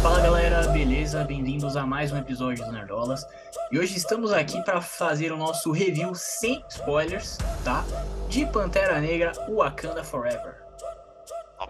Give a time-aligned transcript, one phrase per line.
[0.00, 1.24] Fala galera, beleza?
[1.24, 3.26] Bem-vindos a mais um episódio do Nerdolas.
[3.72, 7.84] E hoje estamos aqui para fazer o nosso review sem spoilers, tá?
[8.28, 10.62] De Pantera Negra Wakanda Forever.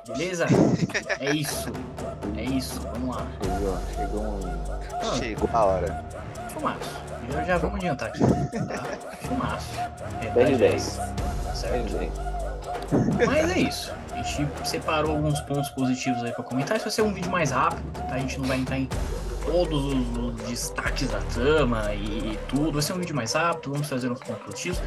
[0.06, 0.46] Beleza?
[1.18, 1.70] É isso.
[2.36, 3.26] É isso, vamos lá.
[3.42, 5.16] Chegou, chegou um.
[5.18, 6.04] Chegou a hora.
[6.50, 7.01] Filmaço.
[7.30, 8.20] Já, já vamos adiantar aqui.
[8.20, 9.16] Tá?
[9.20, 9.68] Filmaço.
[10.20, 11.00] É, 10 de tá, 10.
[11.54, 12.32] Certo?
[13.26, 13.92] Mas é isso.
[14.12, 16.76] A gente separou alguns pontos positivos aí pra comentar.
[16.76, 18.14] Isso vai ser um vídeo mais rápido, tá?
[18.14, 18.88] A gente não vai entrar em
[19.44, 22.72] todos os, destaques da trama e, tudo.
[22.72, 24.82] Vai ser um vídeo mais rápido, vamos trazer uns pontos positivos.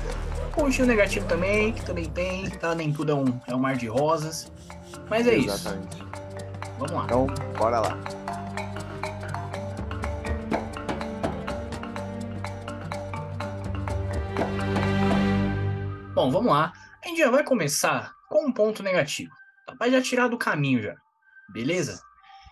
[0.53, 2.75] Pontinho negativo também, que também tem, tá?
[2.75, 4.51] Nem tudo é um, é um mar de rosas.
[5.09, 5.49] Mas é isso.
[5.49, 6.03] Exatamente.
[6.77, 7.03] Vamos lá.
[7.05, 7.97] Então, bora lá.
[16.13, 16.71] Bom, vamos lá.
[17.03, 19.31] A gente já vai começar com um ponto negativo.
[19.65, 19.75] Tá?
[19.77, 20.95] Vai já tirar do caminho já.
[21.49, 22.01] Beleza?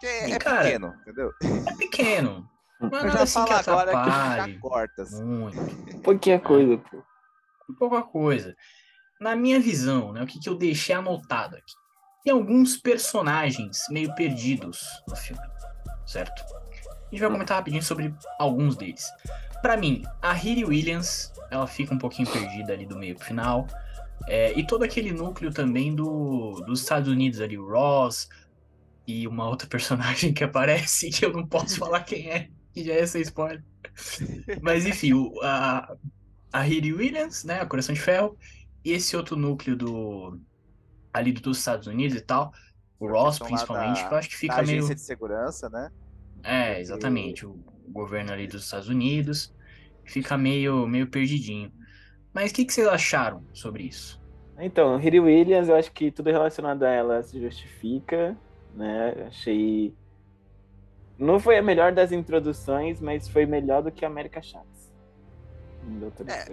[0.04, 1.32] É, E, é cara, pequeno, entendeu?
[1.42, 2.50] É pequeno.
[2.80, 4.54] Não é nada já assim que agora que atrapalhe.
[4.54, 5.02] já corta.
[5.04, 5.24] assim.
[5.24, 6.00] Muito.
[6.02, 7.02] Pouquinha coisa, pô.
[7.80, 8.56] pouca coisa.
[9.22, 11.74] Na minha visão, né, o que, que eu deixei anotado aqui?
[12.26, 15.42] Tem alguns personagens meio perdidos no filme,
[16.06, 16.42] certo?
[16.42, 19.06] A gente vai comentar rapidinho sobre alguns deles.
[19.64, 23.66] Pra mim, a Riri Williams, ela fica um pouquinho perdida ali do meio pro final.
[24.28, 28.28] É, e todo aquele núcleo também do, dos Estados Unidos ali, o Ross
[29.08, 32.94] e uma outra personagem que aparece, que eu não posso falar quem é, que já
[32.94, 33.64] é sem spoiler.
[34.62, 35.96] Mas enfim, o- a,
[36.52, 38.38] a Williams, né, a Coração de Ferro,
[38.84, 40.40] e esse outro núcleo do
[41.14, 42.52] ali dos Estados Unidos e tal,
[43.00, 45.90] o Ross principalmente, da- que eu acho que Da fica agência meio de segurança, né?
[46.44, 49.54] é, exatamente, o governo ali dos Estados Unidos
[50.06, 51.72] fica meio meio perdidinho.
[52.34, 54.22] Mas o que, que vocês acharam sobre isso?
[54.60, 58.36] Então, Riri Williams, eu acho que tudo relacionado a ela se justifica,
[58.76, 59.26] né?
[59.28, 59.94] Achei.
[61.18, 64.92] Não foi a melhor das introduções, mas foi melhor do que a América Chaves.
[66.28, 66.52] É.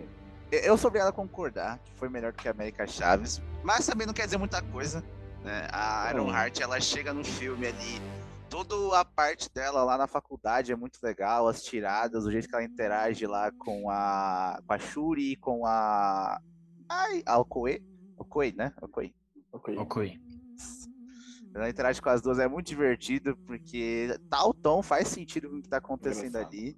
[0.67, 4.13] Eu sou obrigado a concordar que foi melhor que a América Chaves, mas também não
[4.15, 5.03] quer dizer muita coisa.
[5.45, 5.69] Né?
[5.73, 6.35] A Iron Hum.
[6.35, 8.01] Heart, ela chega no filme ali,
[8.51, 12.55] toda a parte dela lá na faculdade é muito legal, as tiradas, o jeito que
[12.55, 16.41] ela interage lá com a, com a Shuri, com a.
[16.89, 17.81] Ai, a Okoe?
[18.19, 18.75] Okoe, né?
[18.83, 19.15] Okoe.
[19.53, 19.77] Ok.
[19.79, 20.21] Ok.
[21.55, 25.63] Ela interage com as duas, é muito divertido, porque tal tom faz sentido com o
[25.63, 26.77] que tá acontecendo ali.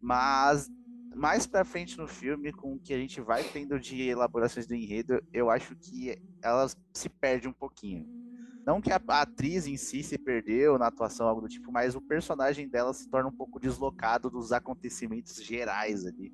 [0.00, 0.70] Mas
[1.14, 4.74] mais pra frente no filme, com o que a gente vai tendo de elaborações do
[4.74, 8.23] enredo, eu acho que ela se perde um pouquinho.
[8.66, 12.00] Não que a, atriz em si se perdeu na atuação, algo do tipo, mas o
[12.00, 16.32] personagem dela se torna um pouco deslocado dos acontecimentos gerais ali,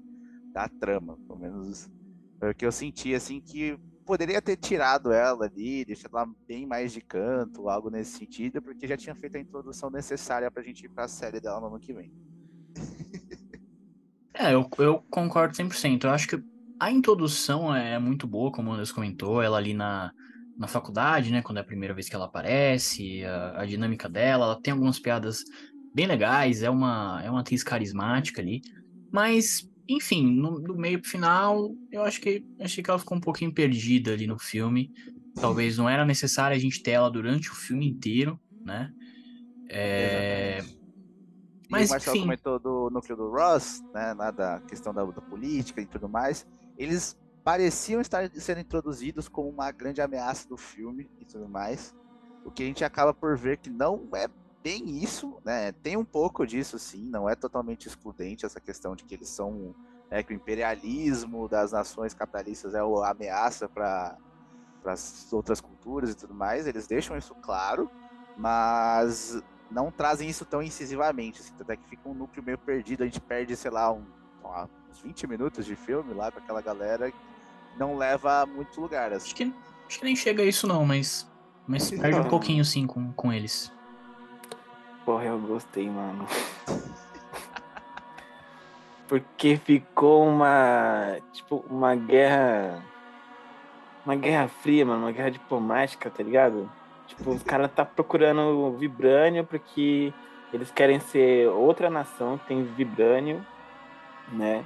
[0.52, 1.90] da trama, pelo menos
[2.38, 6.66] foi o que eu senti, assim, que poderia ter tirado ela ali, deixado ela bem
[6.66, 10.86] mais de canto, algo nesse sentido, porque já tinha feito a introdução necessária pra gente
[10.86, 12.10] ir pra série dela no ano que vem.
[14.32, 16.06] É, eu, eu concordo 100%.
[16.06, 16.42] Eu acho que
[16.80, 20.12] a introdução é muito boa, como o Anderson comentou, ela ali na,
[20.60, 24.44] na faculdade, né, quando é a primeira vez que ela aparece, a, a dinâmica dela,
[24.44, 25.38] ela tem algumas piadas
[25.94, 28.60] bem legais, é uma, é uma atriz carismática ali,
[29.10, 33.22] mas, enfim, no, do meio pro final, eu acho que, achei que ela ficou um
[33.22, 34.92] pouquinho perdida ali no filme,
[35.34, 38.92] talvez não era necessário a gente ter ela durante o filme inteiro, né,
[39.70, 42.26] é, E Mas, o Marcelo enfim.
[42.26, 46.46] comentou do núcleo do Ross, né, lá da questão da, da política e tudo mais.
[46.76, 51.94] Eles pareciam estar sendo introduzidos como uma grande ameaça do filme e tudo mais.
[52.44, 54.28] O que a gente acaba por ver que não é
[54.62, 55.72] bem isso, né?
[55.72, 59.74] Tem um pouco disso, sim, não é totalmente excludente essa questão de que eles são.
[60.10, 64.18] né, que o imperialismo das nações capitalistas é a ameaça para
[64.84, 66.66] as outras culturas e tudo mais.
[66.66, 67.88] Eles deixam isso claro,
[68.36, 69.40] mas
[69.70, 73.20] não trazem isso tão incisivamente, assim, até que fica um núcleo meio perdido, a gente
[73.20, 74.04] perde, sei lá, um,
[74.90, 77.12] uns 20 minutos de filme lá com aquela galera
[77.76, 79.26] não leva a muito lugar, assim.
[79.26, 79.54] acho que,
[79.88, 81.28] acho que nem chega a isso não, mas,
[81.66, 83.72] mas perde um pouquinho sim com, com eles.
[85.04, 86.26] Porra, eu gostei, mano.
[89.08, 91.16] Porque ficou uma.
[91.32, 92.82] Tipo, uma guerra.
[94.06, 95.06] Uma guerra fria, mano.
[95.06, 96.70] Uma guerra diplomática, tá ligado?
[97.08, 100.14] Tipo, os caras tá procurando vibrânio porque
[100.52, 103.44] eles querem ser outra nação que tem vibrânio,
[104.32, 104.64] né?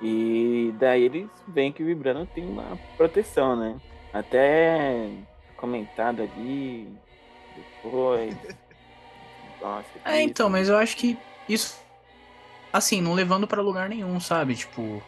[0.00, 3.80] E daí eles veem que o vibrânio tem uma proteção, né?
[4.12, 5.10] Até
[5.56, 6.88] comentado ali
[7.56, 8.34] depois.
[9.60, 11.16] Nossa, É, então, mas eu acho que
[11.48, 11.86] isso
[12.76, 14.54] assim, não levando pra lugar nenhum, sabe?
[14.54, 15.02] Tipo.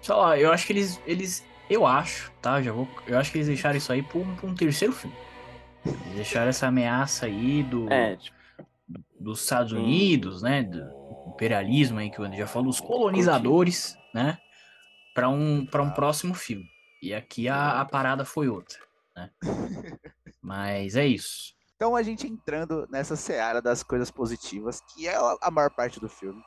[0.00, 1.00] Sei lá, eu acho que eles.
[1.06, 2.62] eles eu acho, tá?
[2.62, 2.88] Já vou.
[3.06, 5.14] Eu acho que eles deixaram isso aí pra um, pra um terceiro filme.
[5.84, 7.92] Eles deixaram essa ameaça aí do.
[7.92, 8.37] É, tipo,
[9.20, 9.78] dos Estados Sim.
[9.78, 10.82] Unidos, né, do
[11.26, 14.38] imperialismo aí que o André já falou, os colonizadores, né,
[15.14, 16.66] para um para um próximo filme.
[17.02, 18.78] E aqui a, a parada foi outra,
[19.16, 19.30] né?
[20.42, 21.54] Mas é isso.
[21.76, 26.00] Então a gente entrando nessa seara das coisas positivas, que é a a maior parte
[26.00, 26.42] do filme,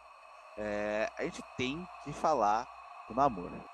[0.58, 2.68] é, a gente tem que falar
[3.08, 3.71] do namoro.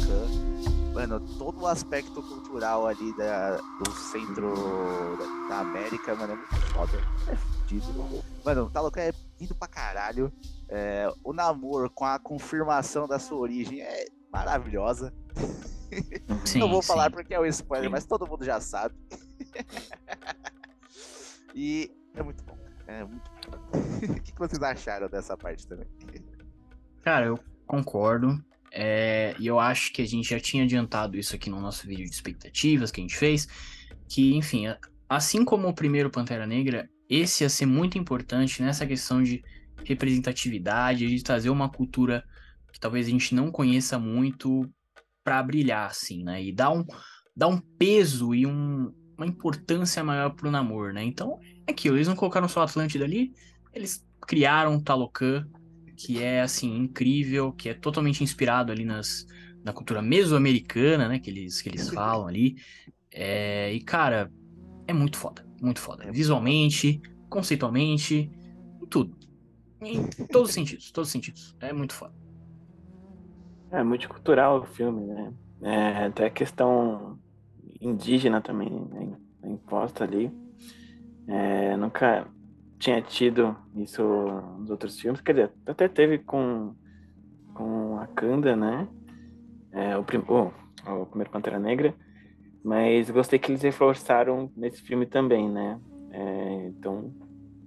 [0.00, 4.54] Talocan, mano, todo o aspecto cultural ali da, do centro
[5.16, 6.98] da, da América, mano, é muito foda.
[7.28, 8.24] É fudido.
[8.44, 10.32] Mano, o Talocan é lindo pra caralho.
[10.68, 15.12] É, o namoro com a confirmação da sua origem é maravilhosa.
[16.44, 16.88] Sim, Não vou sim.
[16.88, 17.92] falar porque é um spoiler, Sim.
[17.92, 18.94] mas todo mundo já sabe.
[21.54, 22.56] e é muito bom.
[22.86, 23.58] É muito bom.
[24.16, 25.86] o que vocês acharam dessa parte também?
[27.02, 28.40] Cara, eu concordo.
[28.72, 32.04] É, e eu acho que a gente já tinha adiantado isso aqui no nosso vídeo
[32.04, 33.48] de expectativas que a gente fez.
[34.08, 34.66] Que, enfim,
[35.08, 39.42] assim como o primeiro Pantera Negra, esse ia ser muito importante nessa questão de
[39.84, 42.24] representatividade, de trazer uma cultura
[42.72, 44.68] que talvez a gente não conheça muito
[45.24, 46.42] pra brilhar, assim, né?
[46.42, 46.84] E dar um,
[47.36, 51.04] dar um peso e um- uma importância maior pro namoro, né?
[51.04, 53.32] Então, é aquilo, eles não colocaram só Atlântida ali,
[53.72, 55.46] eles criaram Talocan,
[56.00, 59.26] que é assim incrível, que é totalmente inspirado ali nas,
[59.62, 62.56] na cultura mesoamericana, né, que eles que eles falam ali.
[63.12, 64.32] É, e cara,
[64.86, 66.04] é muito foda, muito foda.
[66.04, 68.30] É Visualmente, conceitualmente,
[68.82, 69.14] em tudo.
[69.82, 71.54] Em todos os sentidos, todos os sentidos.
[71.60, 72.14] É muito foda.
[73.70, 75.34] é multicultural o filme, né?
[75.62, 77.18] É, até a questão
[77.78, 80.32] indígena também né, imposta ali.
[81.26, 82.26] É, nunca
[82.80, 84.02] tinha tido isso
[84.58, 85.20] nos outros filmes.
[85.20, 86.74] Quer dizer, até teve com,
[87.54, 88.88] com a Kanda, né?
[89.70, 91.94] É, o, prim, o primeiro Pantera Negra.
[92.64, 95.78] Mas gostei que eles reforçaram nesse filme também, né?
[96.10, 97.14] É, então,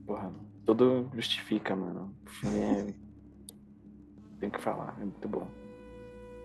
[0.05, 0.33] porra,
[0.65, 2.13] tudo justifica, mano.
[2.25, 2.87] O filme é.
[4.41, 5.47] Tem que falar, é muito bom.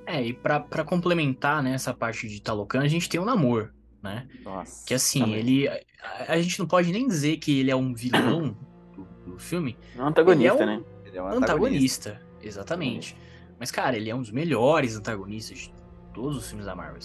[0.06, 3.72] É, e pra, pra complementar né, essa parte de Talocan, a gente tem o Namor,
[4.02, 4.28] né?
[4.44, 4.86] Nossa.
[4.86, 5.36] Que assim, Também.
[5.36, 5.68] ele.
[5.68, 8.56] A, a gente não pode nem dizer que ele é um vilão
[8.94, 10.84] do, do filme, É um antagonista, Ele é um- né?
[11.04, 13.16] Ele é um antagonista, exatamente.
[13.58, 15.74] Mas, cara, ele é um dos melhores antagonistas de
[16.14, 17.00] todos os filmes da Marvel.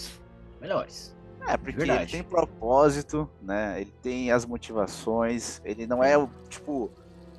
[0.60, 1.16] Melhores.
[1.46, 3.80] É, porque ele tem propósito, né?
[3.80, 6.90] Ele tem as motivações, ele não é o tipo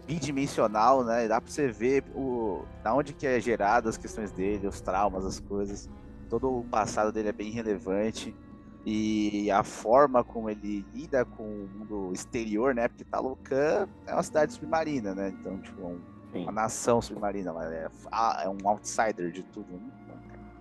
[0.05, 1.27] bidimensional, né?
[1.27, 5.25] Dá pra você ver o da onde que é gerado as questões dele, os traumas,
[5.25, 5.89] as coisas.
[6.29, 8.35] Todo o passado dele é bem relevante
[8.85, 12.87] e a forma como ele lida com o mundo exterior, né?
[12.87, 15.29] Porque Talocan é uma cidade submarina, né?
[15.29, 16.01] Então, tipo, é um-
[16.43, 19.71] uma nação submarina, é, ah, é um outsider de tudo.
[19.73, 19.79] né?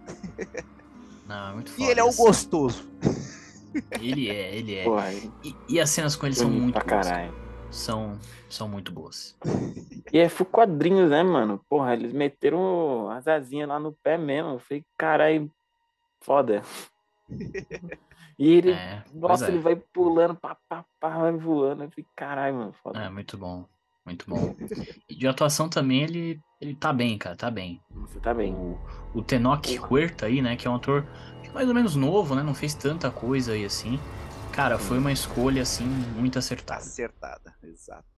[1.26, 1.90] Não, é muito E foda.
[1.90, 2.22] ele é o assim.
[2.24, 2.88] gostoso.
[4.00, 4.84] Ele é, ele é.
[4.84, 7.06] Porra, E, e as cenas com ele são muito pra boas.
[7.08, 7.34] caralho.
[7.70, 8.18] São,
[8.48, 9.36] são muito boas.
[10.12, 11.60] E é full quadrinhos, né, mano?
[11.68, 14.52] Porra, eles meteram as asinhas lá no pé mesmo.
[14.52, 15.50] Eu falei, caralho,
[16.22, 16.62] foda.
[18.38, 19.48] E ele, É, nossa, é.
[19.48, 21.84] ele vai pulando, pá, pá, pá, vai voando.
[21.84, 23.00] Eu caralho, mano, foda.
[23.00, 23.66] É, muito bom.
[24.04, 24.54] Muito bom.
[25.08, 27.80] E de atuação também, ele, ele tá bem, cara, tá bem.
[27.90, 28.54] Você tá bem.
[28.54, 28.78] O,
[29.14, 31.06] o Tenoch Huerta aí, né, que é um ator
[31.54, 33.98] mais ou menos novo, né, não fez tanta coisa aí assim.
[34.52, 35.84] Cara, foi uma escolha, assim,
[36.16, 36.80] muito acertada.
[36.80, 38.13] Acertada, exato.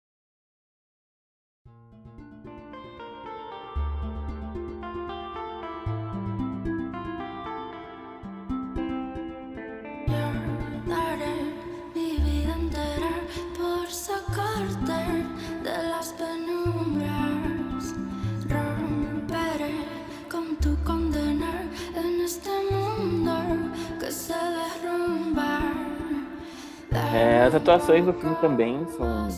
[27.47, 29.29] As atuações do filme também são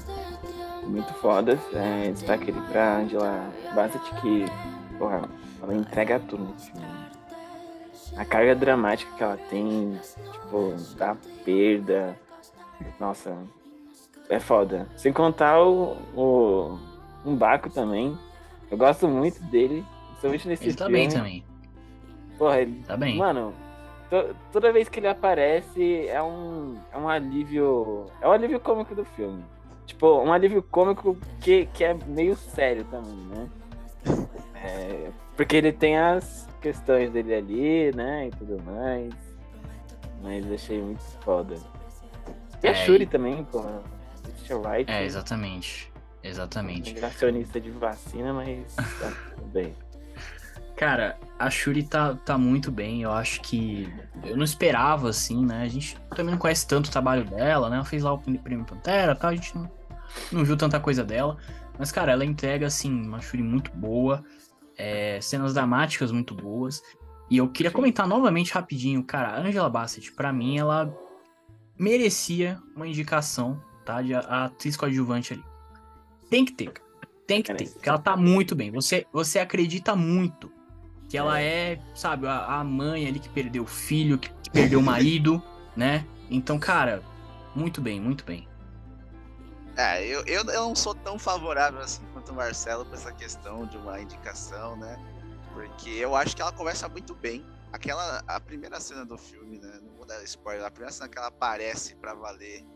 [0.88, 1.60] muito fodas.
[1.74, 4.46] É, destaque ali pra Angela Bassett, que,
[4.98, 5.28] porra,
[5.62, 6.86] ela entrega tudo filme.
[8.16, 9.98] A carga dramática que ela tem,
[10.32, 12.18] tipo, da perda.
[12.98, 13.36] Nossa,
[14.30, 14.88] é foda.
[14.96, 16.78] Sem contar o, o
[17.26, 18.16] um Baco também.
[18.70, 20.98] Eu gosto muito dele, principalmente nesse Ele tá filme.
[20.98, 21.44] bem também,
[22.38, 23.18] Porra, ele tá bem.
[23.18, 23.52] Mano,
[24.10, 28.06] to- toda vez que ele aparece é um, é um alívio.
[28.20, 29.44] É um alívio cômico do filme.
[29.86, 33.48] Tipo, um alívio cômico que, que é meio sério também, né?
[34.60, 38.26] É, porque ele tem as questões dele ali, né?
[38.26, 39.14] E tudo mais.
[40.20, 41.54] Mas achei muito foda.
[42.60, 43.80] E a É, Shuri e- também, porra.
[44.36, 44.90] Richard Wright.
[44.90, 45.92] É, exatamente.
[46.24, 46.92] Exatamente.
[46.92, 49.76] Negacionista de vacina, mas tá tudo bem.
[50.74, 53.02] Cara, a Shuri tá, tá muito bem.
[53.02, 53.88] Eu acho que.
[54.24, 55.62] Eu não esperava, assim, né?
[55.62, 57.76] A gente também não conhece tanto o trabalho dela, né?
[57.76, 59.30] Ela fez lá o Prêmio Pantera e tal.
[59.30, 59.70] A gente não,
[60.32, 61.36] não viu tanta coisa dela.
[61.78, 64.24] Mas, cara, ela entrega, assim, uma Shuri muito boa.
[64.76, 66.82] é, cenas dramáticas muito boas.
[67.30, 70.96] E eu queria comentar novamente rapidinho, cara, a Angela Bassett, pra mim, ela
[71.78, 74.00] merecia uma indicação, tá?
[74.00, 75.44] De a, atriz coadjuvante ali.
[76.30, 76.88] Tem que ter, cara.
[77.26, 78.70] Tem que ter, porque ela tá muito bem.
[78.70, 80.50] Você, você acredita muito
[81.08, 84.80] que ela é, sabe, a, a mãe ali que perdeu o filho, que, que perdeu
[84.80, 85.42] o marido,
[85.74, 86.06] né?
[86.30, 87.02] Então, cara,
[87.54, 88.46] muito bem, muito bem.
[89.76, 93.64] É, eu, eu, eu não sou tão favorável assim quanto o Marcelo pra essa questão
[93.66, 94.98] de uma indicação, né?
[95.52, 97.46] Porque eu acho que ela conversa muito bem.
[97.72, 99.80] Aquela, a primeira cena do filme, né?
[99.82, 102.66] Não vou dar spoiler, a primeira cena que ela aparece pra valer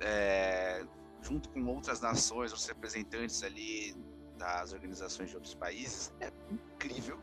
[0.00, 0.84] é,
[1.22, 3.94] junto com outras nações, os representantes ali
[4.36, 7.18] das organizações de outros países, é incrível.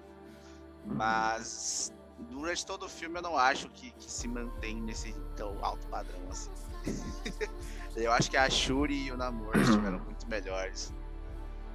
[0.86, 1.94] Mas
[2.30, 6.20] durante todo o filme eu não acho que, que se mantém nesse tão alto padrão
[6.30, 6.52] assim.
[7.96, 10.94] eu acho que a Shuri e o Namor estiveram muito melhores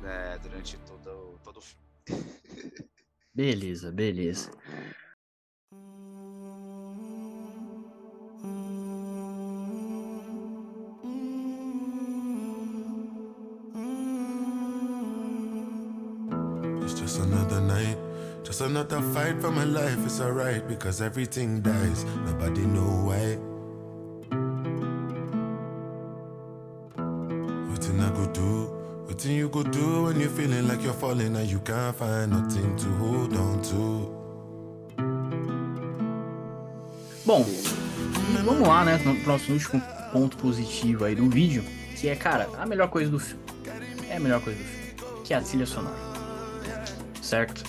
[0.01, 1.87] né, durante todo, todo o filme.
[3.35, 4.51] Beleza, beleza.
[18.59, 19.99] Just another fight for my life.
[20.05, 22.05] It's alright because everything dies.
[22.27, 23.39] Nobody know why.
[27.71, 31.49] Nothing I go do, nothing you go do when you're feeling like you're falling and
[31.49, 34.15] you can't find nothing to hold on to.
[37.25, 37.45] Bom,
[38.45, 38.99] vamos lá, né?
[39.05, 41.63] No próximo último ponto positivo aí do vídeo,
[41.97, 43.43] que é, cara, a melhor coisa do filme.
[44.09, 46.09] É a melhor coisa do filme, que é a trilha sonora.
[47.23, 47.63] Certo?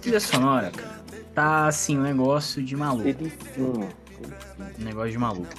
[0.00, 1.00] Trilha sonora, cara,
[1.34, 3.08] tá assim, um negócio de maluco.
[3.58, 5.54] Um negócio de maluco.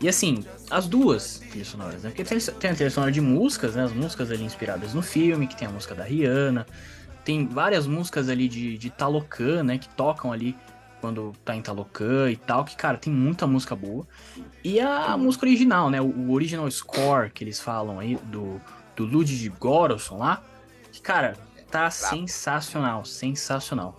[0.00, 2.10] E assim, as duas trilhas sonoras, né?
[2.10, 3.84] Porque tem, tem a trilha sonora de músicas, né?
[3.84, 6.66] As músicas ali inspiradas no filme, que tem a música da Rihanna.
[7.24, 9.78] Tem várias músicas ali de, de Talocan, né?
[9.78, 10.56] Que tocam ali
[11.00, 12.64] quando tá em Talocan e tal.
[12.64, 14.06] Que, cara, tem muita música boa.
[14.62, 16.00] E a música original, né?
[16.00, 18.60] O, o original score que eles falam aí do,
[18.94, 20.42] do Ludwig Göransson lá.
[20.92, 21.34] Que, cara,
[21.78, 23.98] tá sensacional, sensacional.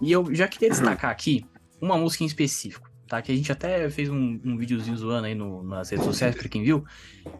[0.00, 1.44] E eu já queria destacar aqui
[1.80, 3.20] uma música em específico, tá?
[3.22, 6.48] Que a gente até fez um, um videozinho zoando aí no- nas redes sociais pra
[6.48, 6.84] quem viu.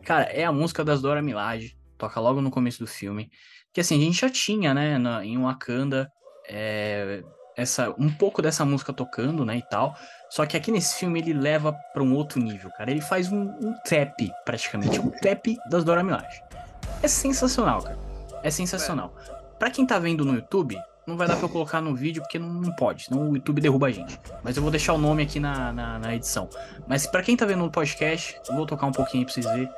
[0.04, 3.30] Cara, é a música das Dora Milaje, toca logo no começo do filme.
[3.72, 6.08] Que assim, a gente já tinha, né, na- em Wakanda,
[6.48, 7.22] é,
[7.56, 9.94] essa, um pouco dessa música tocando, né, e tal.
[10.30, 12.90] Só que aqui nesse filme ele leva pra um outro nível, cara.
[12.90, 16.40] Ele faz um, um trap, praticamente, um trap das Dora Milaje.
[17.02, 17.98] É sensacional, cara.
[18.42, 19.14] É sensacional.
[19.58, 22.38] Pra quem tá vendo no YouTube, não vai dar pra eu colocar no vídeo porque
[22.38, 24.20] não, não pode, senão o YouTube derruba a gente.
[24.42, 26.48] Mas eu vou deixar o nome aqui na, na, na edição.
[26.86, 29.46] Mas pra quem tá vendo no podcast, eu vou tocar um pouquinho aí pra vocês
[29.46, 29.68] verem.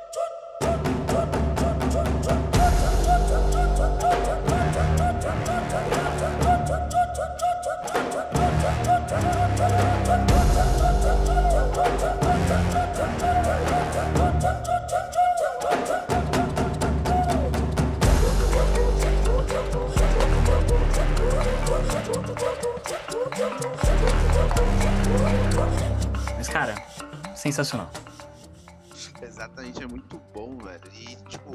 [26.51, 26.75] Cara,
[27.35, 27.89] sensacional.
[29.21, 30.81] Exatamente, é muito bom, velho.
[30.93, 31.51] E, tipo,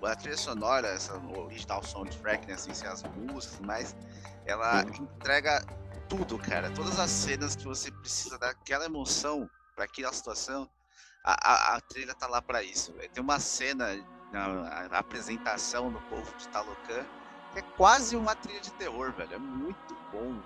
[0.00, 3.94] o- a trilha sonora, essa o original soundtrack, né, assim, sem as músicas, mas
[4.46, 5.62] ela entrega
[6.08, 6.70] tudo, cara.
[6.70, 10.68] Todas as cenas que você precisa daquela emoção pra aquela situação,
[11.22, 13.10] a, a, a trilha tá lá pra isso, velho.
[13.10, 13.86] Tem uma cena
[14.32, 17.04] na a apresentação do povo de Talocan
[17.52, 19.34] que é quase uma trilha de terror, velho.
[19.34, 20.42] É muito bom.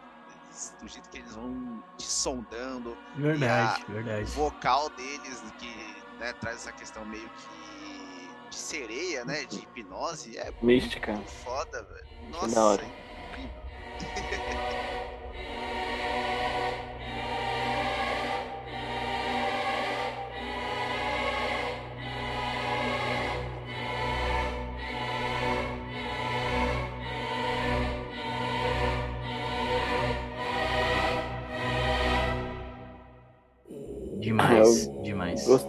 [0.59, 4.25] Eles- do jeito que eles vão te sondando, Verdade, o verdade.
[4.33, 9.45] vocal deles, que né, traz essa questão meio que de sereia, né?
[9.45, 11.13] De hipnose, é Mística.
[11.13, 12.09] muito foda, velho.
[12.33, 12.83] da Nossa, hora.
[12.85, 12.89] é
[13.29, 13.63] incrível.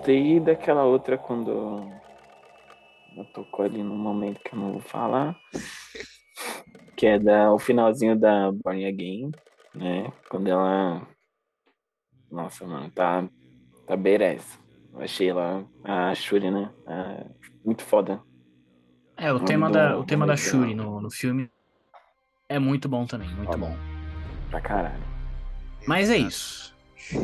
[0.10, 1.51] Gostei daquela outra quando
[3.16, 5.39] eu tocou ali no momento que eu não vou falar.
[6.98, 9.30] Que é da, o finalzinho da Born Again,
[9.75, 10.12] né?
[10.28, 11.08] Quando ela.
[12.32, 13.30] Nossa, mano, tá.
[13.86, 14.58] Tá beiressa.
[14.92, 16.74] Eu achei ela, a Shuri, né?
[16.88, 17.28] a-
[17.63, 18.20] muito foda.
[19.16, 21.51] É, o tema da, o tema da Shuri no, no filme
[22.50, 23.58] é muito bom também, muito Foda.
[23.60, 23.78] bom.
[24.50, 25.04] Pra caralho.
[25.86, 26.75] Mas é isso.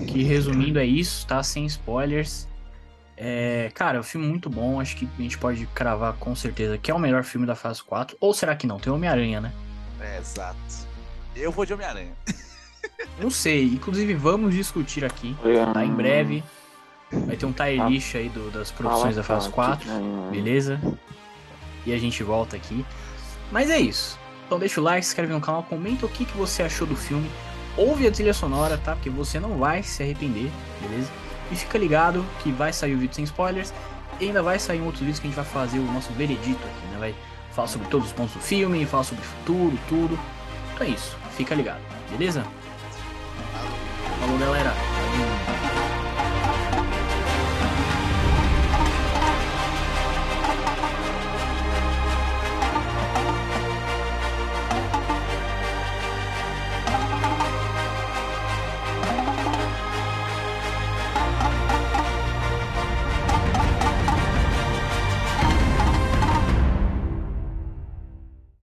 [0.08, 1.42] Que resumindo é isso, tá?
[1.42, 2.48] Sem spoilers.
[3.18, 4.80] É, cara, o filme muito bom.
[4.80, 7.82] Acho que a gente pode cravar com certeza que é o melhor filme da fase
[7.84, 8.18] 4.
[8.20, 8.80] Ou será que não?
[8.80, 9.54] Tem Homem-Aranha, né?
[10.02, 10.58] É, exato.
[11.36, 12.12] Eu vou de Homem-Aranha.
[13.20, 13.64] Não sei.
[13.66, 15.36] Inclusive, vamos discutir aqui.
[15.74, 16.44] Tá em breve.
[17.12, 17.88] Vai ter um tier Ah.
[17.90, 19.88] list aí do- das produções da fase 4.
[20.32, 20.80] Beleza?
[21.86, 22.86] E a gente volta aqui.
[23.52, 24.20] Mas é isso.
[24.46, 26.96] Então deixa o like, se inscreve no canal, comenta o que, que você achou do
[26.96, 27.30] filme.
[27.78, 28.94] Ouve a trilha sonora, tá?
[28.96, 30.50] Porque você não vai se arrepender,
[30.82, 31.10] beleza?
[31.52, 33.74] E fica ligado que vai sair o vídeo sem spoilers.
[34.20, 36.66] E ainda vai sair um outro vídeo que a gente vai fazer o nosso veredito
[36.66, 36.98] aqui, né?
[37.00, 37.16] Vai
[37.52, 40.20] falar sobre todos os pontos do filme, falar sobre o futuro, tudo.
[40.74, 41.16] Então é isso.
[41.36, 42.46] Fica ligado, beleza?
[44.20, 44.74] Falou, galera.